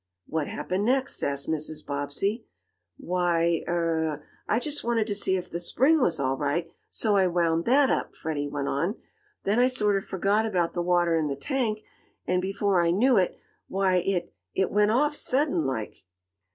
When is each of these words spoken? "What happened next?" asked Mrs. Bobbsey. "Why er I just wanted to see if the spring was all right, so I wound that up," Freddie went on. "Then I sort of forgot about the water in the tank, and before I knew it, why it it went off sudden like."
"What 0.25 0.47
happened 0.47 0.83
next?" 0.85 1.21
asked 1.21 1.47
Mrs. 1.47 1.85
Bobbsey. 1.85 2.47
"Why 2.97 3.63
er 3.67 4.25
I 4.47 4.57
just 4.57 4.83
wanted 4.83 5.05
to 5.05 5.13
see 5.13 5.37
if 5.37 5.51
the 5.51 5.59
spring 5.59 6.01
was 6.01 6.19
all 6.19 6.35
right, 6.37 6.71
so 6.89 7.15
I 7.17 7.27
wound 7.27 7.65
that 7.65 7.91
up," 7.91 8.15
Freddie 8.15 8.47
went 8.47 8.67
on. 8.67 8.95
"Then 9.43 9.59
I 9.59 9.67
sort 9.67 9.95
of 9.97 10.03
forgot 10.03 10.43
about 10.47 10.73
the 10.73 10.81
water 10.81 11.13
in 11.15 11.27
the 11.27 11.35
tank, 11.35 11.83
and 12.25 12.41
before 12.41 12.81
I 12.81 12.89
knew 12.89 13.17
it, 13.17 13.37
why 13.67 13.97
it 13.97 14.33
it 14.55 14.71
went 14.71 14.89
off 14.89 15.15
sudden 15.15 15.67
like." 15.67 16.03